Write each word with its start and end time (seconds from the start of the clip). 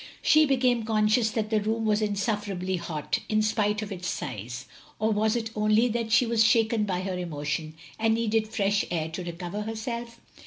She 0.23 0.47
became 0.47 0.83
conscious 0.83 1.29
that 1.29 1.51
the 1.51 1.61
room 1.61 1.85
was 1.85 2.01
insufferably 2.01 2.77
hot, 2.77 3.19
in 3.29 3.43
spite 3.43 3.83
of 3.83 3.91
its 3.91 4.07
size; 4.07 4.65
or 4.97 5.11
was 5.11 5.35
it 5.35 5.51
only 5.55 5.87
that 5.89 6.11
she 6.11 6.25
was 6.25 6.43
shaken 6.43 6.85
by 6.85 7.01
her 7.01 7.19
emotion, 7.19 7.75
and 7.99 8.15
needed 8.15 8.47
fresh 8.47 8.83
air 8.89 9.09
to 9.09 9.23
recover 9.23 9.61
herself? 9.61 10.19